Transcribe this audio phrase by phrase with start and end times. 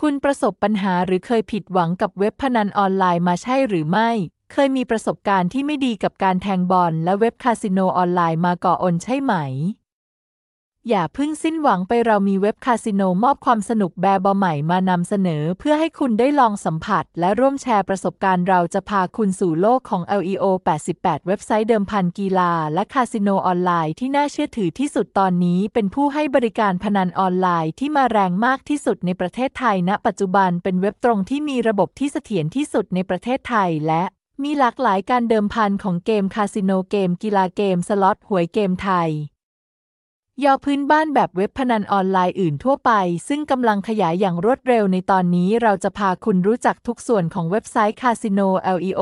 [0.00, 4.10] คุณประสบปัญหาหรือเคยผิดหวังกับเว็บพนันออนไลน์มาใช่หรือไม่
[4.52, 9.32] เคยมีประสบการณ์ที่ไม่ดีกับการแทงบอลและเว็บคาสิโนออนไลน์มาก่อนใช่ไหม
[10.90, 20.44] อย่าเพิ่งสิ้นหวังไปเรามีเว็บคาสิโนมอบความสนุกแบบใหม่มานำเสนอ เพื่อให้คุณได้ลองสัมผัส และร่วมแชร์ประสบการณ์เราจะพาคุณสู่โลกของ LEO
[20.84, 34.04] 88 เว็บไซต์เดิมพันกีฬา และคาสิโนออนไลน์ที่น่าเชื่อถือที่สุดตอนนี้ เป็นผู้ให้บริการพนันออนไลน์ที่มาแรงมากที่สุดในประเทศไทยณปัจจุบันเป็นเว็บตรงที่มีระบบที่เสถียรที่สุดในประเทศไทยและ
[34.42, 39.12] มีหลากหลายการเดิมพันของเกมคาสิโนเกมกีฬาเกมสล็อตหวยเกมไทย
[40.44, 42.92] ยอพื้นบ้านแบบเว็บพนันออนไลน์อื่นทั่วไป
[43.28, 48.40] ซึ่งกำลังขยายอย่างรวดเร็วในตอนนี้เราจะพาคุณรู้จักทุกส่วนของเว็บไซต์คาสิโน
[48.76, 49.00] LEO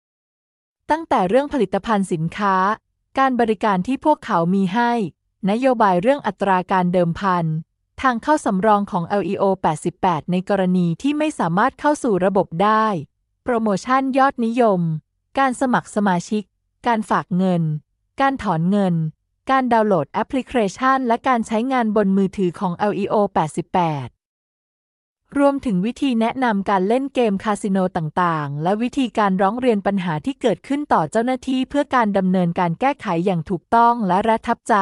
[0.00, 2.56] 88 ตั้งแต่เรื่องผลิตภัณฑ์สินค้า
[3.18, 4.92] การบริการที่พวกเขามีให้
[5.50, 7.44] นโยบายเรื่องอัตราการเดิมพัน
[8.02, 9.42] ทางเข้าสำรองของ LEO
[9.86, 12.86] 88 ในกรณีที่ไม่สามารถเข้าสู่ระบบได้
[13.44, 14.80] โปรโมชั่นยอดนิยม
[15.38, 16.42] การสมัครสมาชิก
[16.86, 17.62] การฝากเงิน
[18.20, 18.94] การถอนเงิน
[19.50, 23.14] การดาวน์โหลดแอปพลิเคชัน และการใช้งานบนมือถือของ LEO
[24.26, 34.74] 88 รวมถึงวิธีแนะนำการเล่นเกมคาสิโนต่างๆ และวิธีการร้องเรียนปัญหาที่เกิดขึ้นต่อเจ้าหน้าที่เพื่อการดำเนินการแก้ไขอย่างถูกต้องและระทับใจ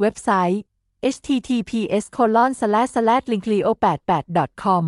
[0.00, 0.60] เว็บไซต์
[1.14, 2.04] https
[3.32, 3.68] linkleo
[4.14, 4.84] 88 com